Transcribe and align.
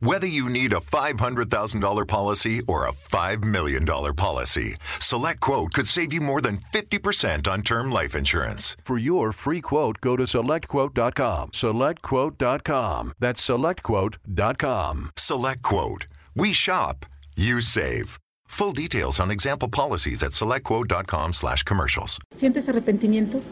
Whether 0.00 0.28
you 0.28 0.48
need 0.48 0.72
a 0.72 0.76
$500,000 0.76 2.06
policy 2.06 2.62
or 2.68 2.86
a 2.86 2.92
$5 2.92 3.42
million 3.42 3.84
policy, 3.84 4.76
SelectQuote 5.00 5.72
could 5.72 5.88
save 5.88 6.12
you 6.12 6.20
more 6.20 6.40
than 6.40 6.60
50% 6.72 7.48
on 7.48 7.62
term 7.62 7.90
life 7.90 8.14
insurance. 8.14 8.76
For 8.84 8.96
your 8.96 9.32
free 9.32 9.60
quote, 9.60 10.00
go 10.00 10.14
to 10.14 10.22
selectquote.com. 10.22 11.50
SelectQuote.com. 11.50 13.12
That's 13.18 13.44
selectquote.com. 13.44 15.10
SelectQuote. 15.16 16.06
We 16.36 16.52
shop, 16.52 17.04
you 17.34 17.60
save. 17.60 18.20
Full 18.46 18.74
details 18.74 19.18
on 19.18 19.32
example 19.32 19.68
policies 19.68 20.22
at 20.22 20.30
selectquote.com 20.30 21.32
slash 21.32 21.64
commercials. 21.64 22.20
¿Sientes 22.36 22.68
arrepentimiento? 22.68 23.42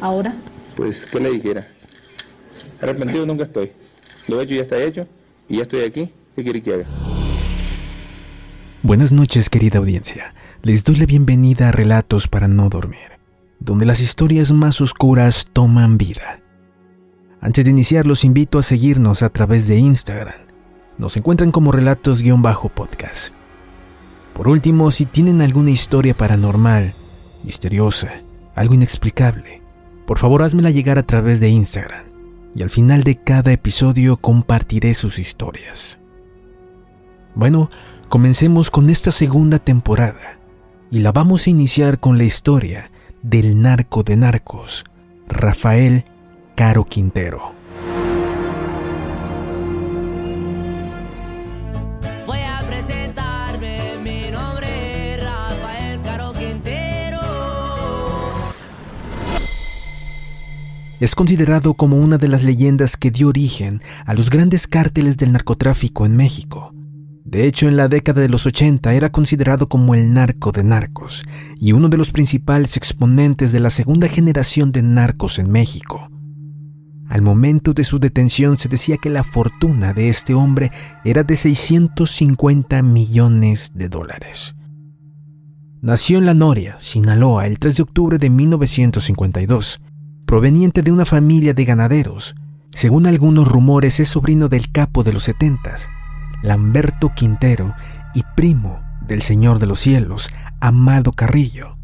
¿Ahora? 0.00 0.34
Pues, 0.74 1.06
¿qué 1.12 1.20
le 1.20 1.30
dijera? 1.30 1.68
Arrepentido 2.82 3.24
nunca 3.24 3.44
estoy. 3.44 3.72
Lo 4.26 4.40
hecho 4.40 4.54
ya 4.54 4.62
está 4.62 4.82
hecho 4.82 5.06
y 5.48 5.56
ya 5.56 5.62
estoy 5.62 5.84
aquí. 5.84 6.12
¿Qué 6.34 6.42
quiere 6.42 6.62
que 6.62 6.74
haga? 6.74 6.84
Buenas 8.82 9.12
noches, 9.12 9.48
querida 9.50 9.78
audiencia. 9.78 10.34
Les 10.62 10.84
doy 10.84 10.96
la 10.96 11.06
bienvenida 11.06 11.68
a 11.68 11.72
Relatos 11.72 12.28
para 12.28 12.46
no 12.48 12.68
dormir, 12.68 13.18
donde 13.58 13.86
las 13.86 14.00
historias 14.00 14.52
más 14.52 14.80
oscuras 14.80 15.48
toman 15.52 15.98
vida. 15.98 16.40
Antes 17.40 17.64
de 17.64 17.70
iniciar, 17.70 18.06
los 18.06 18.24
invito 18.24 18.58
a 18.58 18.62
seguirnos 18.62 19.22
a 19.22 19.30
través 19.30 19.66
de 19.68 19.78
Instagram. 19.78 20.40
Nos 20.98 21.16
encuentran 21.16 21.52
como 21.52 21.72
relatos-podcast. 21.72 23.32
Por 24.34 24.48
último, 24.48 24.90
si 24.90 25.06
tienen 25.06 25.42
alguna 25.42 25.70
historia 25.70 26.16
paranormal, 26.16 26.94
misteriosa, 27.42 28.22
algo 28.54 28.74
inexplicable, 28.74 29.62
por 30.06 30.18
favor 30.18 30.42
házmela 30.42 30.70
llegar 30.70 30.98
a 30.98 31.02
través 31.02 31.40
de 31.40 31.48
Instagram 31.48 32.15
y 32.56 32.62
al 32.62 32.70
final 32.70 33.04
de 33.04 33.16
cada 33.16 33.52
episodio 33.52 34.16
compartiré 34.16 34.94
sus 34.94 35.18
historias. 35.18 35.98
Bueno, 37.34 37.68
comencemos 38.08 38.70
con 38.70 38.88
esta 38.88 39.12
segunda 39.12 39.58
temporada 39.58 40.38
y 40.90 41.00
la 41.00 41.12
vamos 41.12 41.46
a 41.46 41.50
iniciar 41.50 42.00
con 42.00 42.16
la 42.16 42.24
historia 42.24 42.90
del 43.22 43.60
narco 43.60 44.02
de 44.04 44.16
narcos, 44.16 44.86
Rafael 45.28 46.04
Caro 46.54 46.84
Quintero. 46.84 47.55
Es 60.98 61.14
considerado 61.14 61.74
como 61.74 61.98
una 61.98 62.16
de 62.16 62.28
las 62.28 62.42
leyendas 62.42 62.96
que 62.96 63.10
dio 63.10 63.28
origen 63.28 63.82
a 64.06 64.14
los 64.14 64.30
grandes 64.30 64.66
cárteles 64.66 65.18
del 65.18 65.32
narcotráfico 65.32 66.06
en 66.06 66.16
México. 66.16 66.72
De 67.24 67.46
hecho, 67.46 67.68
en 67.68 67.76
la 67.76 67.88
década 67.88 68.22
de 68.22 68.30
los 68.30 68.46
80 68.46 68.94
era 68.94 69.10
considerado 69.10 69.68
como 69.68 69.94
el 69.94 70.14
narco 70.14 70.52
de 70.52 70.64
narcos 70.64 71.24
y 71.56 71.72
uno 71.72 71.90
de 71.90 71.98
los 71.98 72.12
principales 72.12 72.76
exponentes 72.78 73.52
de 73.52 73.60
la 73.60 73.68
segunda 73.68 74.08
generación 74.08 74.72
de 74.72 74.80
narcos 74.82 75.38
en 75.38 75.50
México. 75.50 76.08
Al 77.08 77.20
momento 77.20 77.74
de 77.74 77.84
su 77.84 77.98
detención 77.98 78.56
se 78.56 78.68
decía 78.68 78.96
que 78.96 79.10
la 79.10 79.22
fortuna 79.22 79.92
de 79.92 80.08
este 80.08 80.34
hombre 80.34 80.70
era 81.04 81.24
de 81.24 81.36
650 81.36 82.80
millones 82.82 83.72
de 83.74 83.88
dólares. 83.88 84.56
Nació 85.82 86.18
en 86.18 86.26
La 86.26 86.34
Noria, 86.34 86.78
Sinaloa, 86.80 87.46
el 87.46 87.58
3 87.58 87.76
de 87.76 87.82
octubre 87.82 88.18
de 88.18 88.30
1952, 88.30 89.80
proveniente 90.26 90.82
de 90.82 90.92
una 90.92 91.04
familia 91.04 91.54
de 91.54 91.64
ganaderos. 91.64 92.34
Según 92.70 93.06
algunos 93.06 93.48
rumores, 93.48 94.00
es 94.00 94.08
sobrino 94.08 94.48
del 94.48 94.70
capo 94.70 95.02
de 95.04 95.12
los 95.12 95.22
setentas, 95.22 95.88
Lamberto 96.42 97.12
Quintero, 97.14 97.74
y 98.14 98.22
primo 98.34 98.80
del 99.06 99.22
Señor 99.22 99.58
de 99.58 99.66
los 99.66 99.80
Cielos, 99.80 100.30
Amado 100.60 101.12
Carrillo. 101.12 101.76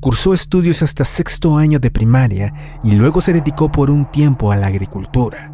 Cursó 0.00 0.32
estudios 0.32 0.82
hasta 0.82 1.04
sexto 1.04 1.56
año 1.56 1.78
de 1.78 1.90
primaria 1.90 2.52
y 2.82 2.92
luego 2.92 3.20
se 3.20 3.32
dedicó 3.32 3.70
por 3.70 3.90
un 3.90 4.10
tiempo 4.10 4.52
a 4.52 4.56
la 4.56 4.68
agricultura. 4.68 5.52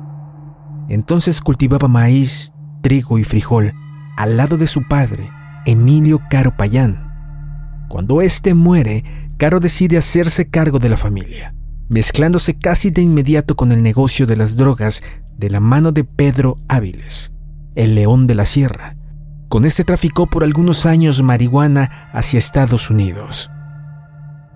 Entonces 0.89 1.41
cultivaba 1.41 1.89
maíz, 1.89 2.53
trigo 2.83 3.19
y 3.19 3.25
frijol 3.25 3.75
al 4.17 4.37
lado 4.37 4.57
de 4.57 4.67
su 4.67 4.87
padre, 4.87 5.31
Emilio 5.67 6.21
Caro 6.31 6.57
Payán. 6.57 7.11
Cuando 7.89 8.21
éste 8.21 8.55
muere, 8.55 9.05
Caro 9.39 9.61
decide 9.61 9.97
hacerse 9.97 10.49
cargo 10.49 10.79
de 10.79 10.89
la 10.89 10.97
familia, 10.97 11.55
mezclándose 11.89 12.55
casi 12.55 12.91
de 12.91 13.03
inmediato 13.03 13.57
con 13.57 13.73
el 13.73 13.83
negocio 13.83 14.27
de 14.27 14.37
las 14.37 14.57
drogas 14.57 15.03
de 15.37 15.51
la 15.51 15.61
mano 15.61 15.93
de 15.93 16.05
Pedro 16.05 16.59
Áviles, 16.69 17.33
el 17.75 17.95
león 17.95 18.27
de 18.27 18.35
la 18.35 18.45
sierra. 18.45 18.97
Con 19.49 19.65
este 19.65 19.85
traficó 19.85 20.27
por 20.27 20.45
algunos 20.45 20.87
años 20.87 21.23
marihuana 21.23 22.11
hacia 22.13 22.39
Estados 22.39 22.91
Unidos. 22.91 23.51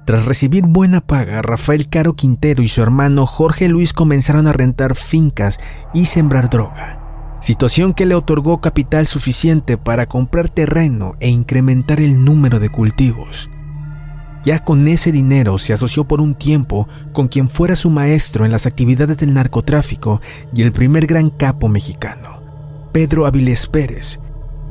Tras 0.07 0.25
recibir 0.25 0.65
buena 0.65 1.03
paga, 1.03 1.43
Rafael 1.43 1.89
Caro 1.89 2.15
Quintero 2.15 2.63
y 2.63 2.69
su 2.69 2.83
hermano 2.83 3.27
Jorge 3.27 3.69
Luis 3.69 3.93
comenzaron 3.93 4.47
a 4.47 4.55
rentar 4.55 4.95
fincas 4.95 5.61
y 5.93 6.07
sembrar 6.07 6.49
droga, 6.49 7.39
situación 7.43 7.93
que 7.93 8.07
le 8.07 8.15
otorgó 8.15 8.61
capital 8.63 9.07
suficiente 9.07 9.77
para 9.77 10.07
comprar 10.07 10.49
terreno 10.49 11.13
e 11.21 11.29
incrementar 11.29 12.01
el 12.01 12.25
número 12.25 12.59
de 12.59 12.71
cultivos. 12.71 13.51
Ya 14.43 14.65
con 14.65 14.87
ese 14.89 15.13
dinero 15.13 15.59
se 15.59 15.73
asoció 15.73 16.05
por 16.05 16.21
un 16.21 16.35
tiempo 16.35 16.89
con 17.13 17.29
quien 17.29 17.49
fuera 17.49 17.75
su 17.75 17.91
maestro 17.91 18.45
en 18.45 18.53
las 18.53 18.67
actividades 18.67 19.19
del 19.19 19.35
narcotráfico 19.35 20.21
y 20.55 20.63
el 20.63 20.73
primer 20.73 21.07
gran 21.07 21.31
capo 21.31 21.69
mexicano, 21.69 22.43
Pedro 22.93 23.27
Avilés 23.27 23.67
Pérez. 23.67 24.21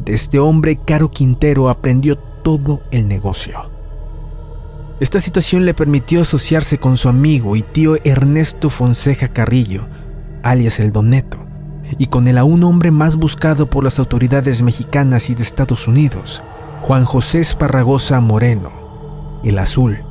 De 0.03 0.13
este 0.13 0.39
hombre, 0.39 0.79
Caro 0.85 1.11
Quintero 1.11 1.69
aprendió 1.69 2.17
todo 2.17 2.81
el 2.91 3.07
negocio. 3.07 3.71
Esta 4.99 5.19
situación 5.19 5.65
le 5.65 5.73
permitió 5.73 6.21
asociarse 6.21 6.79
con 6.79 6.97
su 6.97 7.09
amigo 7.09 7.55
y 7.55 7.61
tío 7.61 7.95
Ernesto 8.03 8.69
Fonseca 8.69 9.27
Carrillo, 9.27 9.87
alias 10.41 10.79
el 10.79 10.91
Doneto, 10.91 11.45
y 11.99 12.07
con 12.07 12.27
el 12.27 12.37
aún 12.37 12.63
hombre 12.63 12.89
más 12.89 13.15
buscado 13.15 13.69
por 13.69 13.83
las 13.83 13.99
autoridades 13.99 14.61
mexicanas 14.61 15.29
y 15.29 15.35
de 15.35 15.43
Estados 15.43 15.87
Unidos, 15.87 16.41
Juan 16.81 17.05
José 17.05 17.39
Esparragosa 17.41 18.19
Moreno, 18.21 18.71
el 19.43 19.59
Azul. 19.59 20.03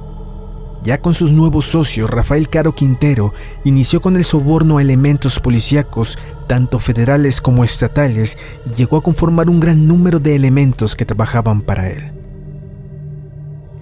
Ya 0.82 1.00
con 1.00 1.14
sus 1.14 1.32
nuevos 1.32 1.64
socios, 1.64 2.09
Rafael 2.09 2.48
Caro 2.48 2.75
Quintero 2.75 3.32
inició 3.64 4.00
con 4.00 4.16
el 4.16 4.25
soborno 4.25 4.78
a 4.78 4.82
elementos 4.82 5.41
policíacos, 5.41 6.19
tanto 6.47 6.78
federales 6.78 7.41
como 7.41 7.64
estatales, 7.64 8.38
y 8.66 8.70
llegó 8.75 8.98
a 8.98 9.03
conformar 9.03 9.50
un 9.50 9.59
gran 9.59 9.88
número 9.88 10.20
de 10.20 10.37
elementos 10.37 10.94
que 10.94 11.04
trabajaban 11.04 11.62
para 11.62 11.91
él. 11.91 12.12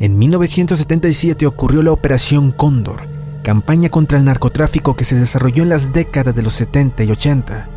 En 0.00 0.18
1977 0.18 1.46
ocurrió 1.46 1.82
la 1.82 1.92
Operación 1.92 2.52
Cóndor, 2.52 3.06
campaña 3.42 3.90
contra 3.90 4.18
el 4.18 4.24
narcotráfico 4.24 4.96
que 4.96 5.04
se 5.04 5.14
desarrolló 5.14 5.62
en 5.62 5.68
las 5.68 5.92
décadas 5.92 6.34
de 6.34 6.42
los 6.42 6.54
70 6.54 7.04
y 7.04 7.10
80. 7.10 7.68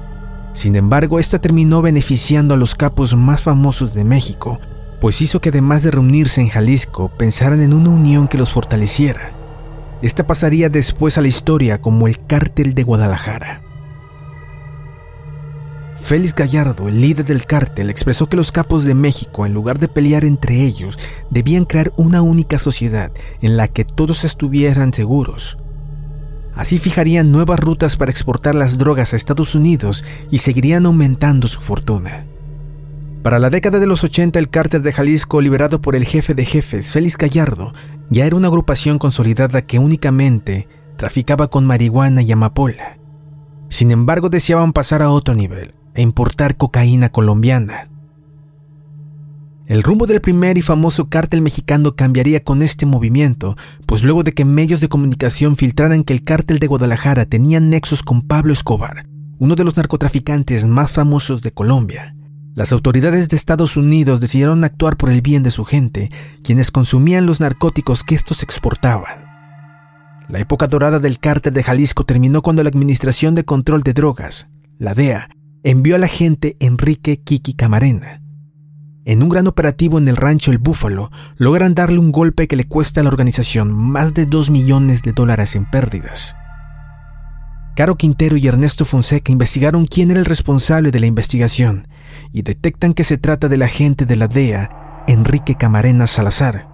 Sin 0.54 0.76
embargo, 0.76 1.20
esta 1.20 1.40
terminó 1.40 1.82
beneficiando 1.82 2.54
a 2.54 2.58
los 2.58 2.76
capos 2.76 3.16
más 3.16 3.42
famosos 3.42 3.94
de 3.94 4.04
México, 4.06 4.60
pues 5.00 5.22
hizo 5.22 5.42
que 5.42 5.50
además 5.50 5.84
de 5.84 5.92
reunirse 5.92 6.42
en 6.42 6.50
Jalisco, 6.50 7.10
pensaran 7.18 7.62
en 7.62 7.74
una 7.74 7.90
unión 7.90 8.28
que 8.28 8.38
los 8.38 8.52
fortaleciera. 8.52 9.32
Esta 10.02 10.28
pasaría 10.28 10.70
después 10.70 11.18
a 11.18 11.22
la 11.22 11.28
historia 11.28 11.82
como 11.82 12.08
el 12.08 12.20
Cártel 12.26 12.74
de 12.74 12.84
Guadalajara. 12.84 13.62
Félix 16.08 16.36
Gallardo, 16.36 16.88
el 16.88 17.02
líder 17.02 17.26
del 17.26 17.46
cártel, 17.46 17.90
expresó 17.90 18.30
que 18.30 18.38
los 18.38 18.54
capos 18.54 18.86
de 18.86 18.94
México, 18.94 19.46
en 19.46 19.54
lugar 19.54 19.78
de 19.78 19.90
pelear 19.90 20.24
entre 20.24 20.64
ellos, 20.64 20.98
debían 21.30 21.66
crear 21.66 21.92
una 21.98 22.22
única 22.22 22.60
sociedad 22.60 23.12
en 23.42 23.58
la 23.58 23.68
que 23.68 23.84
todos 23.84 24.24
estuvieran 24.24 24.94
seguros. 24.94 25.58
Así 26.56 26.78
fijarían 26.78 27.32
nuevas 27.32 27.60
rutas 27.60 27.98
para 27.98 28.12
exportar 28.12 28.56
las 28.56 28.78
drogas 28.78 29.12
a 29.12 29.16
Estados 29.18 29.54
Unidos 29.54 30.06
y 30.32 30.38
seguirían 30.38 30.86
aumentando 30.86 31.48
su 31.48 31.60
fortuna. 31.62 32.26
Para 33.28 33.40
la 33.40 33.50
década 33.50 33.80
de 33.80 33.88
los 33.88 34.06
80, 34.06 34.40
el 34.40 34.48
cártel 34.48 34.84
de 34.84 34.94
Jalisco, 34.94 35.42
liberado 35.42 35.82
por 35.82 35.98
el 35.98 36.06
jefe 36.06 36.34
de 36.34 36.46
jefes, 36.46 36.94
Félix 36.94 37.18
Gallardo, 37.18 37.74
ya 38.10 38.26
era 38.26 38.38
una 38.38 38.48
agrupación 38.48 39.00
consolidada 39.00 39.64
que 39.64 39.80
únicamente 39.80 40.70
traficaba 40.96 41.50
con 41.50 41.66
marihuana 41.66 42.22
y 42.22 42.32
amapola. 42.32 42.98
Sin 43.68 43.92
embargo, 43.92 44.30
deseaban 44.30 44.72
pasar 44.72 45.02
a 45.02 45.10
otro 45.10 45.36
nivel 45.36 45.74
e 45.94 46.02
importar 46.04 46.56
cocaína 46.56 47.10
colombiana. 47.10 47.90
El 49.66 49.84
rumbo 49.84 50.08
del 50.08 50.22
primer 50.22 50.58
y 50.58 50.62
famoso 50.62 51.10
cártel 51.10 51.42
mexicano 51.42 51.98
cambiaría 51.98 52.46
con 52.46 52.62
este 52.62 52.86
movimiento, 52.86 53.58
pues 53.86 54.06
luego 54.06 54.24
de 54.24 54.32
que 54.32 54.46
medios 54.46 54.80
de 54.80 54.88
comunicación 54.88 55.58
filtraran 55.58 56.06
que 56.06 56.14
el 56.14 56.24
cártel 56.24 56.60
de 56.60 56.68
Guadalajara 56.68 57.26
tenía 57.26 57.60
nexos 57.60 58.04
con 58.04 58.22
Pablo 58.22 58.54
Escobar, 58.54 59.06
uno 59.38 59.56
de 59.56 59.66
los 59.66 59.76
narcotraficantes 59.76 60.66
más 60.66 60.94
famosos 60.94 61.42
de 61.42 61.52
Colombia, 61.52 62.16
las 62.58 62.72
autoridades 62.72 63.30
de 63.30 63.36
Estados 63.36 63.78
Unidos 63.78 64.20
decidieron 64.20 64.64
actuar 64.64 64.98
por 64.98 65.12
el 65.12 65.22
bien 65.22 65.44
de 65.44 65.52
su 65.52 65.64
gente, 65.64 66.10
quienes 66.44 66.72
consumían 66.72 67.28
los 67.28 67.40
narcóticos 67.40 68.04
que 68.04 68.16
estos 68.16 68.42
exportaban. 68.42 69.28
La 70.28 70.40
época 70.40 70.66
dorada 70.66 70.98
del 70.98 71.20
cártel 71.20 71.54
de 71.54 71.62
Jalisco 71.62 72.04
terminó 72.04 72.42
cuando 72.42 72.64
la 72.64 72.70
Administración 72.70 73.36
de 73.36 73.46
Control 73.46 73.84
de 73.84 73.94
Drogas, 73.94 74.48
la 74.80 74.96
DEA, 74.96 75.30
envió 75.62 75.98
al 75.98 76.04
agente 76.04 76.58
Enrique 76.60 77.18
Kiki 77.18 77.54
Camarena, 77.54 78.24
en 79.06 79.22
un 79.22 79.30
gran 79.30 79.46
operativo 79.46 80.00
en 80.00 80.08
el 80.08 80.16
rancho 80.16 80.50
El 80.50 80.58
Búfalo, 80.58 81.12
logran 81.38 81.76
darle 81.76 82.00
un 82.00 82.12
golpe 82.12 82.48
que 82.48 82.56
le 82.56 82.68
cuesta 82.68 83.02
a 83.02 83.04
la 83.04 83.10
organización 83.10 83.72
más 83.72 84.16
de 84.16 84.26
2 84.26 84.50
millones 84.50 85.04
de 85.04 85.12
dólares 85.12 85.56
en 85.56 85.70
pérdidas. 85.70 86.36
Caro 87.78 87.96
Quintero 87.96 88.38
y 88.38 88.48
Ernesto 88.48 88.86
Fonseca 88.86 89.32
investigaron 89.32 89.86
quién 89.86 90.10
era 90.10 90.20
el 90.20 90.26
responsable 90.26 90.90
de 90.90 91.00
la 91.00 91.06
investigación 91.06 91.88
y 92.34 92.42
detectan 92.42 92.96
que 92.96 93.04
se 93.04 93.20
trata 93.20 93.50
del 93.50 93.62
agente 93.62 94.08
de 94.08 94.16
la 94.16 94.28
DEA, 94.28 95.04
Enrique 95.08 95.54
Camarena 95.54 96.08
Salazar. 96.08 96.68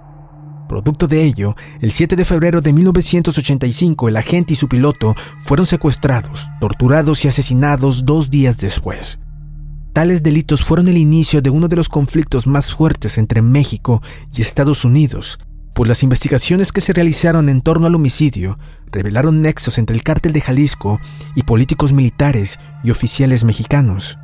Producto 0.70 1.08
de 1.08 1.26
ello, 1.26 1.58
el 1.82 1.92
7 1.92 2.16
de 2.16 2.24
febrero 2.24 2.62
de 2.62 2.72
1985 2.72 4.08
el 4.08 4.16
agente 4.16 4.54
y 4.54 4.56
su 4.56 4.70
piloto 4.70 5.14
fueron 5.40 5.66
secuestrados, 5.66 6.48
torturados 6.62 7.26
y 7.26 7.28
asesinados 7.28 8.06
dos 8.06 8.32
días 8.32 8.58
después. 8.60 9.20
Tales 9.92 10.24
delitos 10.24 10.64
fueron 10.64 10.88
el 10.88 10.96
inicio 10.96 11.42
de 11.42 11.50
uno 11.50 11.68
de 11.68 11.76
los 11.76 11.90
conflictos 11.90 12.48
más 12.48 12.74
fuertes 12.74 13.18
entre 13.18 13.42
México 13.42 14.02
y 14.34 14.40
Estados 14.40 14.86
Unidos, 14.86 15.38
pues 15.74 15.88
las 15.88 16.04
investigaciones 16.04 16.72
que 16.72 16.82
se 16.82 16.94
realizaron 16.94 17.50
en 17.50 17.62
torno 17.62 17.88
al 17.88 17.96
homicidio 17.96 18.60
revelaron 18.92 19.42
nexos 19.42 19.78
entre 19.78 19.96
el 19.96 20.04
cártel 20.04 20.34
de 20.34 20.42
Jalisco 20.42 21.00
y 21.36 21.44
políticos 21.44 21.94
militares 21.94 22.60
y 22.84 22.92
oficiales 22.92 23.44
mexicanos. 23.44 24.18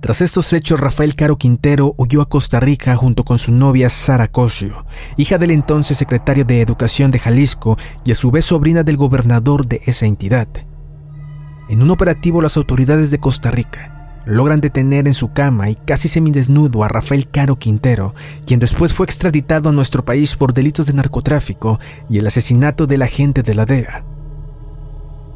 Tras 0.00 0.20
estos 0.20 0.52
hechos, 0.52 0.78
Rafael 0.78 1.14
Caro 1.14 1.38
Quintero 1.38 1.94
huyó 1.96 2.20
a 2.20 2.28
Costa 2.28 2.60
Rica 2.60 2.94
junto 2.94 3.24
con 3.24 3.38
su 3.38 3.52
novia 3.52 3.88
Sara 3.88 4.28
Cosio, 4.28 4.84
hija 5.16 5.38
del 5.38 5.50
entonces 5.50 5.96
secretario 5.96 6.44
de 6.44 6.60
Educación 6.60 7.10
de 7.10 7.18
Jalisco 7.18 7.78
y 8.04 8.12
a 8.12 8.14
su 8.14 8.30
vez 8.30 8.44
sobrina 8.44 8.82
del 8.82 8.98
gobernador 8.98 9.66
de 9.66 9.80
esa 9.86 10.04
entidad. 10.04 10.48
En 11.70 11.80
un 11.80 11.90
operativo, 11.90 12.42
las 12.42 12.58
autoridades 12.58 13.10
de 13.10 13.18
Costa 13.18 13.50
Rica 13.50 13.93
logran 14.26 14.60
detener 14.60 15.06
en 15.06 15.14
su 15.14 15.32
cama 15.32 15.70
y 15.70 15.74
casi 15.74 16.08
semidesnudo 16.08 16.84
a 16.84 16.88
Rafael 16.88 17.28
Caro 17.28 17.56
Quintero, 17.56 18.14
quien 18.46 18.60
después 18.60 18.92
fue 18.92 19.06
extraditado 19.06 19.68
a 19.68 19.72
nuestro 19.72 20.04
país 20.04 20.36
por 20.36 20.54
delitos 20.54 20.86
de 20.86 20.94
narcotráfico 20.94 21.78
y 22.08 22.18
el 22.18 22.26
asesinato 22.26 22.86
del 22.86 23.02
agente 23.02 23.42
de 23.42 23.54
la 23.54 23.66
DEA. 23.66 24.04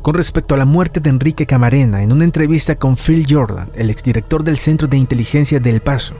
Con 0.02 0.14
respecto 0.14 0.54
a 0.54 0.58
la 0.58 0.64
muerte 0.64 1.00
de 1.00 1.10
Enrique 1.10 1.44
Camarena, 1.44 2.02
en 2.02 2.12
una 2.12 2.24
entrevista 2.24 2.76
con 2.76 2.96
Phil 2.96 3.26
Jordan, 3.28 3.70
el 3.74 3.90
exdirector 3.90 4.44
del 4.44 4.56
Centro 4.56 4.86
de 4.86 4.96
Inteligencia 4.96 5.60
de 5.60 5.70
El 5.70 5.80
Paso, 5.80 6.14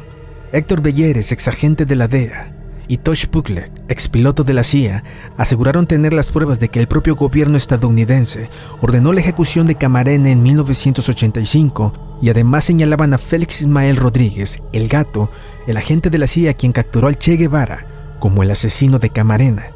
Héctor 0.53 0.83
Belleres, 0.83 1.33
exagente 1.33 1.87
de 1.87 1.97
la 1.97 2.09
DEA, 2.09 2.58
y 2.89 2.97
Tosh 2.97 3.27
Puklek, 3.27 3.71
expiloto 3.89 4.43
de 4.45 4.55
la 4.55 4.65
CIA, 4.65 5.05
aseguraron 5.37 5.87
tener 5.87 6.13
las 6.13 6.33
pruebas 6.33 6.59
de 6.59 6.71
que 6.71 6.81
el 6.81 6.89
propio 6.89 7.15
gobierno 7.15 7.57
estadounidense 7.57 8.49
ordenó 8.81 9.13
la 9.13 9.21
ejecución 9.21 9.67
de 9.67 9.77
Camarena 9.77 10.31
en 10.31 10.43
1985 10.43 12.19
y 12.23 12.31
además 12.31 12.65
señalaban 12.65 13.15
a 13.15 13.19
Félix 13.19 13.61
Ismael 13.61 13.97
Rodríguez, 13.97 14.63
el 14.73 14.89
gato, 14.89 15.31
el 15.67 15.77
agente 15.77 16.11
de 16.11 16.19
la 16.19 16.27
CIA 16.27 16.55
quien 16.55 16.73
capturó 16.73 17.09
al 17.09 17.17
Che 17.17 17.37
Guevara, 17.37 18.17
como 18.19 18.43
el 18.43 18.51
asesino 18.51 18.99
de 18.99 19.11
Camarena. 19.11 19.67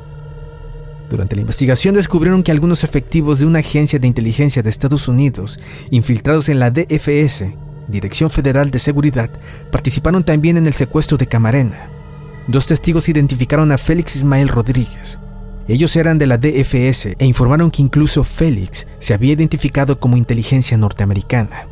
Durante 1.11 1.37
la 1.37 1.43
investigación 1.43 1.95
descubrieron 1.95 2.43
que 2.43 2.53
algunos 2.53 2.85
efectivos 2.85 3.39
de 3.39 3.47
una 3.47 3.59
agencia 3.59 3.99
de 3.99 4.09
inteligencia 4.09 4.63
de 4.63 4.71
Estados 4.71 5.09
Unidos, 5.09 5.61
infiltrados 5.91 6.49
en 6.49 6.59
la 6.59 6.71
DFS, 6.71 7.45
Dirección 7.89 8.31
Federal 8.31 8.71
de 8.71 8.79
Seguridad, 8.79 9.31
participaron 9.71 10.25
también 10.25 10.57
en 10.57 10.67
el 10.67 10.73
secuestro 10.73 11.19
de 11.19 11.27
Camarena. 11.27 12.02
Dos 12.49 12.67
testigos 12.67 13.09
identificaron 13.09 13.71
a 13.71 13.79
Félix 13.79 14.17
Ismael 14.17 14.49
Rodríguez. 14.49 15.19
Ellos 15.69 15.95
eran 15.95 16.19
de 16.19 16.27
la 16.27 16.39
DFS 16.39 17.15
e 17.19 17.25
informaron 17.25 17.71
que 17.71 17.83
incluso 17.83 18.25
Félix 18.25 18.89
se 18.99 19.15
había 19.15 19.33
identificado 19.33 20.01
como 20.01 20.17
inteligencia 20.17 20.77
norteamericana. 20.77 21.69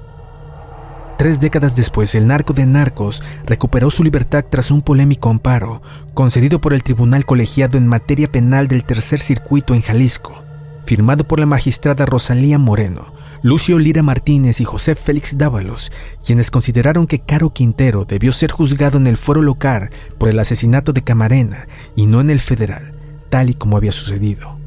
Tres 1.19 1.41
décadas 1.41 1.77
después, 1.77 2.15
el 2.15 2.27
narco 2.29 2.53
de 2.55 2.67
narcos 2.67 3.23
recuperó 3.45 3.91
su 3.91 4.05
libertad 4.05 4.45
tras 4.49 4.71
un 4.71 4.81
polémico 4.81 5.29
amparo 5.29 5.83
concedido 6.15 6.61
por 6.61 6.73
el 6.73 6.83
Tribunal 6.83 7.27
Colegiado 7.27 7.77
en 7.77 7.87
materia 7.87 8.31
penal 8.31 8.69
del 8.69 8.85
Tercer 8.85 9.21
Circuito 9.21 9.75
en 9.75 9.83
Jalisco, 9.83 10.45
firmado 10.83 11.25
por 11.25 11.41
la 11.41 11.47
magistrada 11.47 12.07
Rosalía 12.07 12.59
Moreno, 12.59 13.13
Lucio 13.43 13.79
Lira 13.79 14.03
Martínez 14.03 14.61
y 14.61 14.65
José 14.65 14.95
Félix 14.95 15.39
Dávalos, 15.39 15.91
quienes 16.23 16.51
consideraron 16.51 17.07
que 17.07 17.21
Caro 17.21 17.55
Quintero 17.55 18.05
debió 18.05 18.33
ser 18.33 18.51
juzgado 18.51 18.99
en 18.99 19.07
el 19.07 19.17
fuero 19.17 19.41
local 19.41 19.91
por 20.19 20.29
el 20.29 20.39
asesinato 20.39 20.93
de 20.93 21.03
Camarena 21.03 21.67
y 21.97 22.07
no 22.07 22.21
en 22.21 22.29
el 22.29 22.41
federal, 22.41 22.93
tal 23.31 23.49
y 23.49 23.55
como 23.55 23.79
había 23.79 23.93
sucedido. 23.93 24.59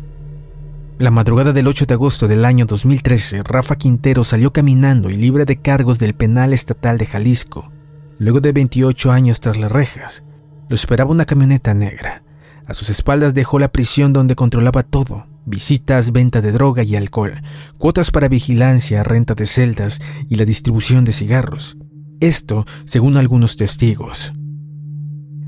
La 0.97 1.11
madrugada 1.11 1.53
del 1.53 1.67
8 1.67 1.85
de 1.85 1.93
agosto 1.93 2.27
del 2.27 2.45
año 2.45 2.65
2013, 2.65 3.43
Rafa 3.43 3.75
Quintero 3.75 4.23
salió 4.23 4.51
caminando 4.53 5.11
y 5.11 5.17
libre 5.17 5.45
de 5.45 5.57
cargos 5.57 5.99
del 5.99 6.15
penal 6.15 6.51
estatal 6.51 6.97
de 6.97 7.05
Jalisco. 7.05 7.71
Luego 8.17 8.41
de 8.41 8.53
28 8.53 9.11
años 9.11 9.39
tras 9.39 9.57
las 9.57 9.71
rejas, 9.71 10.23
lo 10.67 10.73
esperaba 10.73 11.11
una 11.11 11.25
camioneta 11.25 11.75
negra. 11.75 12.23
A 12.65 12.73
sus 12.73 12.89
espaldas 12.89 13.35
dejó 13.35 13.59
la 13.59 13.71
prisión 13.71 14.13
donde 14.13 14.35
controlaba 14.35 14.81
todo, 14.81 15.27
visitas, 15.45 16.11
venta 16.11 16.41
de 16.41 16.51
droga 16.51 16.83
y 16.83 16.95
alcohol, 16.95 17.41
cuotas 17.77 18.11
para 18.11 18.27
vigilancia, 18.27 19.03
renta 19.03 19.35
de 19.35 19.45
celdas 19.45 19.99
y 20.29 20.35
la 20.35 20.45
distribución 20.45 21.05
de 21.05 21.11
cigarros. 21.11 21.77
Esto 22.19 22.65
según 22.85 23.17
algunos 23.17 23.57
testigos. 23.57 24.33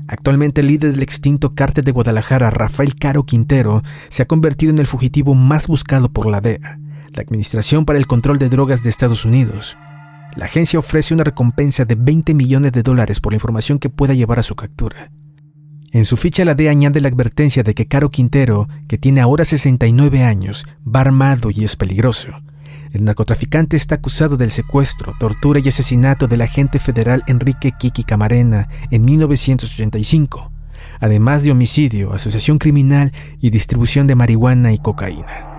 Actualmente 0.08 0.60
el 0.60 0.68
líder 0.68 0.92
del 0.92 1.02
extinto 1.02 1.54
cártel 1.54 1.84
de 1.84 1.92
Guadalajara, 1.92 2.50
Rafael 2.50 2.94
Caro 2.94 3.24
Quintero, 3.24 3.82
se 4.08 4.22
ha 4.22 4.26
convertido 4.26 4.72
en 4.72 4.78
el 4.78 4.86
fugitivo 4.86 5.34
más 5.34 5.66
buscado 5.66 6.12
por 6.12 6.26
la 6.26 6.40
DEA, 6.40 6.78
la 7.12 7.22
Administración 7.22 7.84
para 7.84 7.98
el 7.98 8.06
Control 8.06 8.38
de 8.38 8.48
Drogas 8.48 8.82
de 8.84 8.90
Estados 8.90 9.24
Unidos. 9.24 9.76
La 10.36 10.44
agencia 10.44 10.78
ofrece 10.78 11.14
una 11.14 11.24
recompensa 11.24 11.84
de 11.84 11.94
20 11.96 12.34
millones 12.34 12.72
de 12.72 12.82
dólares 12.82 13.20
por 13.20 13.32
la 13.32 13.36
información 13.36 13.78
que 13.78 13.88
pueda 13.88 14.14
llevar 14.14 14.38
a 14.38 14.42
su 14.42 14.54
captura. 14.54 15.10
En 15.92 16.04
su 16.04 16.16
ficha 16.16 16.44
la 16.44 16.54
DEA 16.54 16.72
añade 16.72 17.00
la 17.00 17.08
advertencia 17.08 17.62
de 17.62 17.74
que 17.74 17.86
Caro 17.86 18.10
Quintero, 18.10 18.68
que 18.88 18.98
tiene 18.98 19.20
ahora 19.20 19.44
69 19.44 20.22
años, 20.22 20.66
va 20.86 21.00
armado 21.00 21.50
y 21.50 21.64
es 21.64 21.76
peligroso. 21.76 22.28
El 22.92 23.04
narcotraficante 23.04 23.76
está 23.76 23.96
acusado 23.96 24.36
del 24.36 24.50
secuestro, 24.50 25.14
tortura 25.18 25.60
y 25.62 25.68
asesinato 25.68 26.26
del 26.26 26.42
agente 26.42 26.78
federal 26.78 27.22
Enrique 27.26 27.72
Kiki 27.78 28.04
Camarena 28.04 28.68
en 28.90 29.04
1985, 29.04 30.50
además 31.00 31.44
de 31.44 31.50
homicidio, 31.50 32.12
asociación 32.12 32.58
criminal 32.58 33.12
y 33.40 33.50
distribución 33.50 34.06
de 34.06 34.14
marihuana 34.14 34.72
y 34.72 34.78
cocaína. 34.78 35.52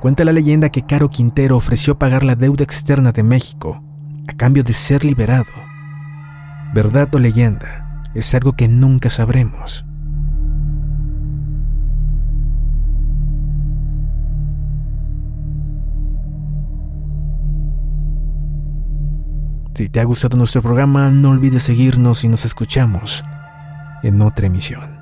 Cuenta 0.00 0.24
la 0.24 0.32
leyenda 0.32 0.70
que 0.70 0.86
Caro 0.86 1.10
Quintero 1.10 1.56
ofreció 1.56 1.98
pagar 1.98 2.22
la 2.22 2.36
deuda 2.36 2.62
externa 2.62 3.12
de 3.12 3.24
México 3.24 3.82
a 4.28 4.34
cambio 4.34 4.62
de 4.62 4.72
ser 4.72 5.04
liberado. 5.04 5.50
¿Verdad 6.72 7.12
o 7.14 7.18
leyenda? 7.18 7.87
Es 8.18 8.34
algo 8.34 8.54
que 8.54 8.68
nunca 8.68 9.10
sabremos. 9.10 9.84
Si 19.74 19.88
te 19.88 20.00
ha 20.00 20.04
gustado 20.04 20.36
nuestro 20.36 20.60
programa, 20.60 21.08
no 21.10 21.30
olvides 21.30 21.62
seguirnos 21.62 22.24
y 22.24 22.28
nos 22.28 22.44
escuchamos 22.44 23.24
en 24.02 24.20
otra 24.22 24.48
emisión. 24.48 24.97